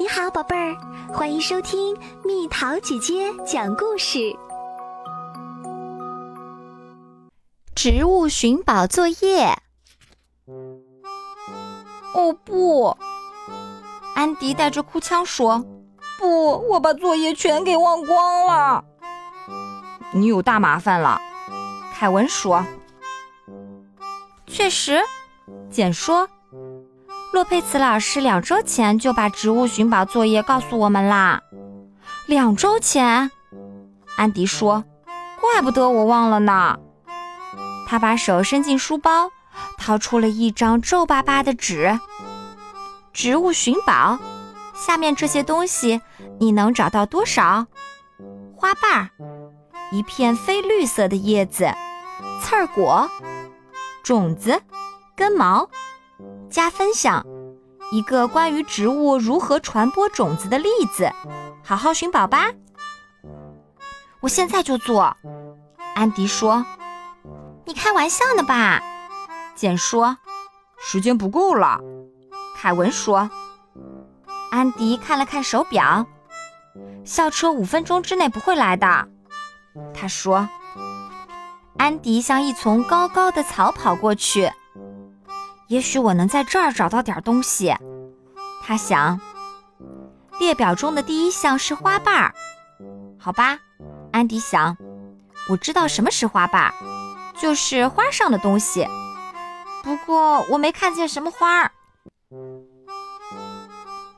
[0.00, 0.76] 你好，宝贝儿，
[1.12, 4.32] 欢迎收听蜜桃姐姐讲故事。
[7.74, 9.58] 植物寻宝作业。
[12.14, 12.96] 哦不！
[14.14, 15.64] 安迪带着哭腔说
[16.16, 18.84] ：“不，我把作业全给忘光了。”
[20.14, 21.20] 你有大麻烦了，
[21.92, 22.64] 凯文说。
[24.46, 25.02] 确实，
[25.68, 26.28] 简说。
[27.30, 31.42] 洛佩茨老师两周前就把植物寻宝作业告诉我们啦。
[32.26, 33.30] 两周前，
[34.16, 34.84] 安迪说
[35.40, 36.78] ：“怪不得我忘了呢。”
[37.86, 39.30] 他把手伸进书包，
[39.76, 42.00] 掏出了一张皱巴巴的纸。
[43.12, 44.18] 植物寻宝，
[44.74, 46.00] 下面这些东西
[46.40, 47.66] 你能找到多少？
[48.56, 49.10] 花瓣，
[49.92, 51.70] 一片非绿色的叶子，
[52.42, 53.08] 刺儿果，
[54.02, 54.62] 种子，
[55.14, 55.68] 根毛。
[56.50, 57.24] 加分享，
[57.92, 61.10] 一个关于植物如何传播种子的例子。
[61.62, 62.50] 好好寻宝吧！
[64.20, 65.16] 我现在就做。
[65.94, 66.64] 安迪说
[67.66, 68.80] ：“你开玩笑呢吧？”
[69.54, 70.16] 简说
[70.80, 71.80] ：“时间不够了。”
[72.56, 73.28] 凯文说
[74.50, 76.06] ：“安迪看了看手表，
[77.04, 79.08] 校车五分钟之内不会来的。”
[79.92, 80.48] 他说
[81.76, 84.50] ：“安迪向一丛高高的草跑过去。”
[85.68, 87.74] 也许我能在这儿找到点东西，
[88.64, 89.20] 他想。
[90.40, 92.34] 列表中的第一项是花瓣儿，
[93.18, 93.58] 好吧，
[94.12, 94.76] 安迪想。
[95.50, 96.74] 我知道什么是花瓣儿，
[97.36, 98.86] 就是花上的东西。
[99.82, 101.72] 不过我没看见什么花儿。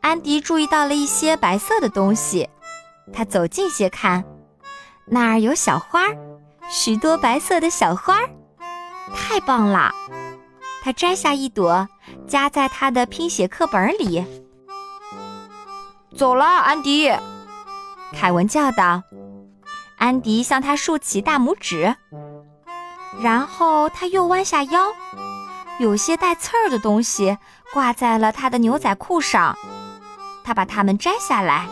[0.00, 2.48] 安迪注意到了一些白色的东西，
[3.12, 4.24] 他走近些看，
[5.06, 6.16] 那儿有小花儿，
[6.70, 8.30] 许多白色的小花儿，
[9.14, 9.92] 太棒了。
[10.84, 11.88] 他摘下一朵，
[12.28, 14.22] 夹在他的拼写课本里。
[16.14, 17.10] 走了，安迪，
[18.12, 19.02] 凯文叫道。
[19.96, 21.96] 安迪向他竖起大拇指，
[23.18, 24.92] 然后他又弯下腰。
[25.78, 27.38] 有些带刺儿的东西
[27.72, 29.56] 挂在了他的牛仔裤上，
[30.44, 31.66] 他把它们摘下来。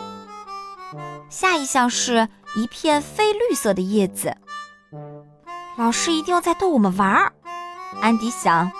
[1.29, 4.35] 下一项是一片非绿色的叶子。
[5.77, 7.31] 老师一定在逗我们玩儿，
[8.01, 8.71] 安迪想。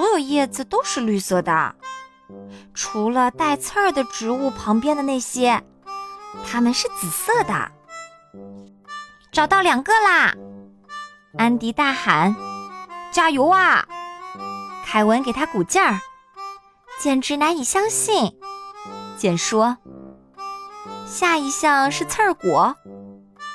[0.00, 1.74] 所有叶子都是绿色的，
[2.72, 5.62] 除了带刺儿的植物旁边的那些，
[6.42, 7.70] 它们是紫色的。
[9.30, 10.32] 找到两个啦！
[11.36, 12.34] 安迪大喊
[13.12, 13.86] ：“加油啊！”
[14.86, 16.00] 凯文给他鼓劲儿，
[16.98, 18.34] 简直难以相信。
[19.18, 19.76] 简说
[21.06, 22.74] ：“下一项是刺儿果，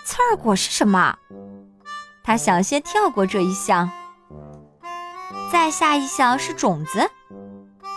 [0.06, 1.17] 刺儿果是什么？”
[2.23, 3.89] 他想先跳过这一项。
[5.52, 7.09] 再下一项是种子，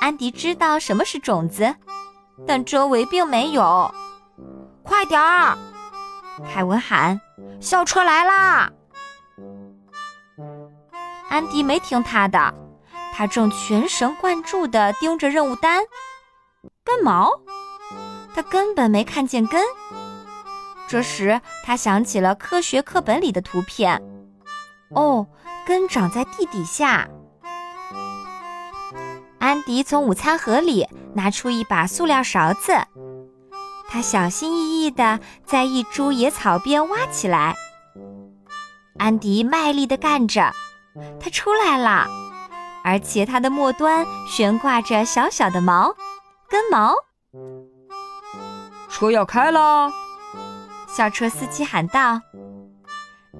[0.00, 1.74] 安迪知道什么是种子，
[2.46, 3.92] 但周围并没有。
[4.82, 5.56] 快点儿！
[6.52, 7.20] 凯文喊
[7.60, 8.70] ：“校车来啦！”
[11.28, 12.54] 安迪没听他的，
[13.12, 15.84] 他正全神贯注地盯着任务单。
[16.84, 17.30] 根毛，
[18.34, 19.62] 他根本没看见根。
[20.86, 24.02] 这时他想起了科学课本里的图片。
[24.90, 25.26] 哦，
[25.66, 27.06] 根长在地底下。
[29.38, 32.72] 安迪从午餐盒里拿出一把塑料勺子，
[33.88, 37.54] 他小心翼翼地在一株野草边挖起来。
[38.98, 40.52] 安迪卖力地干着，
[41.20, 42.08] 它出来了，
[42.82, 45.94] 而且它的末端悬挂着小小的毛
[46.48, 46.94] 根毛。
[48.88, 49.90] 车要开了，
[50.88, 52.20] 校车司机喊道。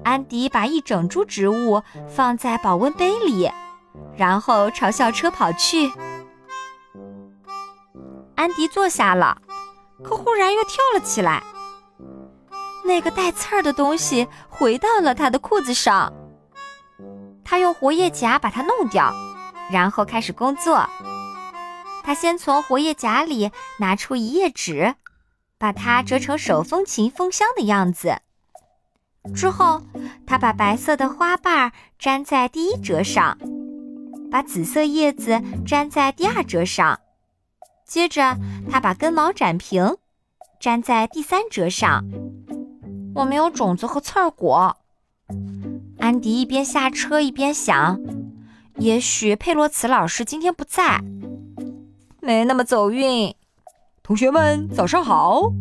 [0.05, 3.51] 安迪把一整株植物放在保温杯里。
[4.15, 5.91] 然后朝校车跑去。
[8.35, 9.41] 安迪坐下了，
[10.03, 11.43] 可忽然又跳了起来。
[12.85, 16.13] 那个带刺儿的东西回到了他的裤子上。
[17.43, 19.13] 他用活页夹把它弄掉，
[19.71, 20.87] 然后开始工作。
[22.03, 24.95] 他先从活页夹里拿出一页纸，
[25.57, 28.21] 把它折成手风琴风箱的样子。
[29.35, 29.81] 之后，
[30.25, 33.37] 他把白色的花瓣粘在第一折上。
[34.31, 36.99] 把紫色叶子粘在第二折上，
[37.85, 38.37] 接着
[38.69, 39.95] 他把根毛展平，
[40.59, 42.05] 粘在第三折上。
[43.15, 44.77] 我没有种子和刺儿果。
[45.97, 47.99] 安迪一边下车一边想，
[48.77, 51.01] 也许佩洛茨老师今天不在，
[52.21, 53.33] 没那么走运。
[54.03, 55.51] 同学们，早上好。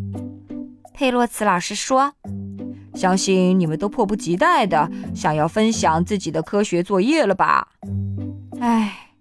[0.95, 2.13] 佩洛茨老师说
[2.95, 7.69] ：“相信你们都迫不及待的想要分享自己的科学作业了吧？”
[8.61, 9.13] 唉，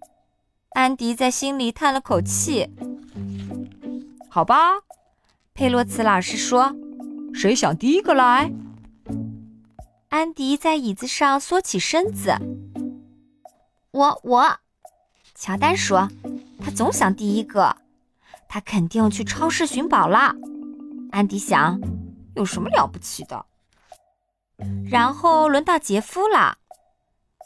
[0.70, 2.68] 安迪在心里叹了口气。
[4.28, 4.80] 好吧，
[5.54, 6.74] 佩洛茨老师说
[7.32, 8.52] ：“谁想第一个来？”
[10.10, 12.34] 安迪在椅子上缩起身子。
[13.92, 14.58] 我我，
[15.34, 16.08] 乔丹说
[16.58, 17.76] ：“他总想第一个，
[18.48, 20.34] 他肯定去超市寻宝了。”
[21.12, 21.80] 安迪想
[22.34, 23.46] ：“有什么了不起的？”
[24.90, 26.58] 然后轮到杰夫了。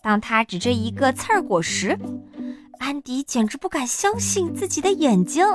[0.03, 1.99] 当他指着一个刺儿果时，
[2.81, 5.47] 安迪简直不敢相信自己的眼睛。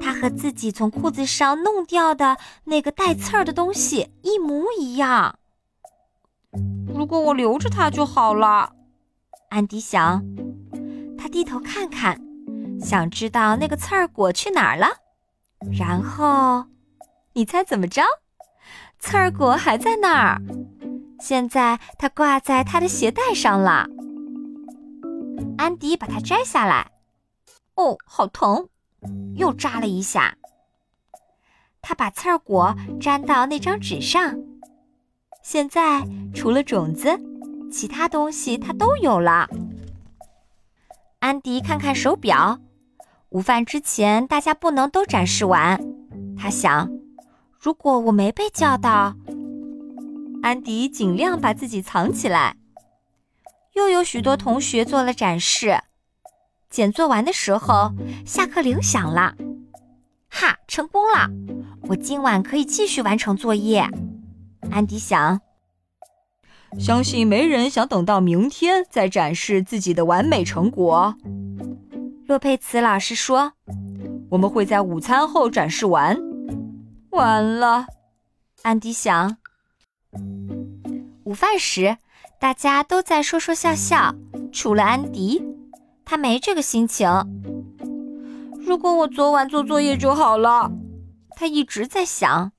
[0.00, 5.38] 他和自己从裤子上弄掉的那个带刺儿的东西一模一样。
[6.94, 8.72] 如果我留着它就好了，
[9.50, 10.24] 安迪想。
[11.18, 12.20] 他低头看看，
[12.80, 14.86] 想知道那个刺儿果去哪儿了。
[15.72, 16.64] 然后，
[17.34, 18.02] 你猜怎么着？
[18.98, 20.40] 刺儿果还在那儿。
[21.18, 23.86] 现在它挂在他的鞋带上了。
[25.58, 26.90] 安迪把它摘下来，
[27.74, 28.68] 哦，好疼，
[29.34, 30.36] 又扎了一下。
[31.80, 34.36] 他把刺儿果粘到那张纸上。
[35.42, 36.04] 现在
[36.34, 37.18] 除了种子，
[37.70, 39.48] 其他东西他都有了。
[41.20, 42.58] 安迪看看手表，
[43.30, 45.80] 午饭之前大家不能都展示完。
[46.36, 46.90] 他想，
[47.58, 49.14] 如果我没被叫到。
[50.46, 52.54] 安迪尽量把自己藏起来。
[53.74, 55.76] 又有许多同学做了展示。
[56.70, 57.92] 简做完的时候，
[58.24, 59.34] 下课铃响了。
[60.30, 61.28] 哈，成功了！
[61.88, 63.90] 我今晚可以继续完成作业。
[64.70, 65.40] 安迪想。
[66.78, 71.16] 相信没人想等到明天再展示自己的完美成果。
[72.28, 73.54] 洛佩茨老师说
[74.30, 76.16] ：“我们会在午餐后展示完。”
[77.10, 77.86] 完了，
[78.62, 79.38] 安迪想。
[81.26, 81.96] 午饭时，
[82.38, 84.14] 大家都在说说笑笑，
[84.52, 85.42] 除了安迪，
[86.04, 87.10] 他没这个心情。
[88.60, 90.70] 如果我昨晚做作业就好了，
[91.30, 92.52] 他一直在想。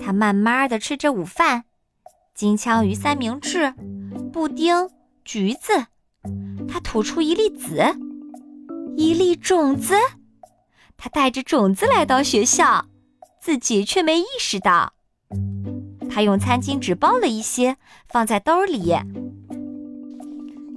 [0.00, 1.64] 他慢慢的吃着午饭，
[2.36, 3.74] 金枪鱼三明治、
[4.32, 4.88] 布丁、
[5.24, 5.86] 橘子。
[6.68, 7.82] 他吐出一粒籽，
[8.96, 9.94] 一粒种子。
[10.96, 12.86] 他带着种子来到学校，
[13.40, 14.92] 自己却没意识到。
[16.12, 17.78] 他用餐巾纸包了一些，
[18.08, 18.92] 放在兜里。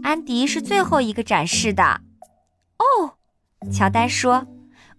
[0.01, 1.83] 安迪是最后一个展示的。
[2.77, 3.15] 哦，
[3.69, 4.47] 乔丹说：“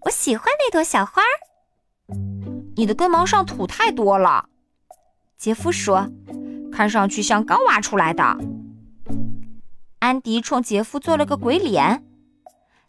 [0.04, 1.22] 我喜欢那朵小花。”
[2.76, 4.50] 你的根毛上土太多了，
[5.38, 6.10] 杰夫说
[6.70, 8.36] ：“看上去像刚挖出来的。”
[10.00, 12.04] 安迪冲杰夫做了个鬼脸，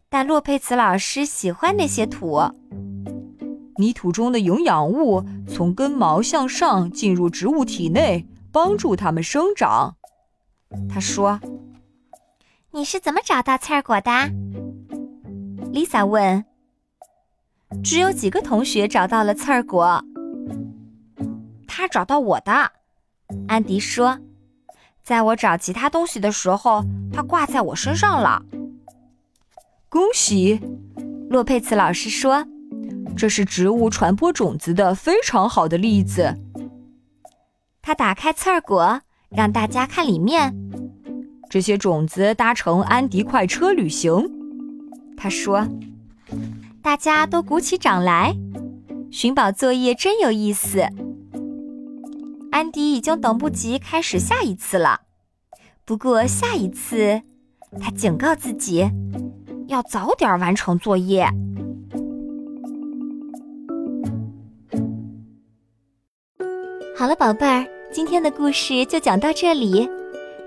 [0.10, 2.42] 但洛佩茨老师喜欢那些土。
[3.77, 9.95] 泥土中的营养物从根毛向上进入植物体内，帮助它们生长。
[10.89, 11.39] 他说
[12.74, 14.12] ：“你是怎么找到刺儿果的
[15.71, 16.44] ？”Lisa 问。
[17.83, 20.03] 只有几个同学找到了刺儿果。
[21.68, 22.71] 他找到我的，
[23.47, 24.18] 安迪说
[25.03, 26.83] ：“在我找其他东西的时候，
[27.13, 28.44] 它挂在我身上了。”
[29.88, 30.59] 恭喜，
[31.29, 32.45] 洛佩茨老师说。
[33.18, 36.38] 这是植物传播种子的非常好的例子。
[37.81, 40.56] 他打开刺儿果，让大家看里面。
[41.50, 44.30] 这些种子搭乘安迪快车旅行。
[45.18, 45.68] 他说
[46.84, 48.36] ：“大家都鼓起掌来，
[49.10, 50.86] 寻宝作业真有意思。”
[52.51, 55.01] 安迪已经等不及开始下一次了。
[55.86, 57.22] 不过下一次，
[57.80, 58.88] 他警告自己
[59.68, 61.27] 要早点完成作业。
[66.98, 69.88] 好了，宝贝儿，今天的故事就讲到这里。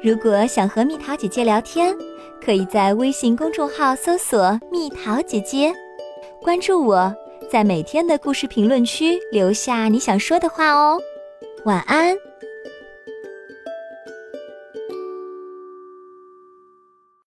[0.02, 1.97] 如果想和蜜桃姐姐聊天，
[2.45, 5.73] 可以在微信公众号搜索“蜜桃姐姐”，
[6.42, 7.14] 关注我，
[7.49, 11.00] 在每天的故事评论区留下你想说的话哦。
[11.66, 12.16] 晚安。